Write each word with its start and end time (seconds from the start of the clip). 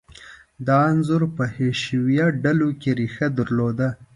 دا 0.67 0.77
انځور 0.91 1.23
په 1.35 1.43
حشویه 1.55 2.25
ډلو 2.43 2.69
کې 2.81 2.91
ریښه 2.99 3.27
درلوده. 3.37 3.89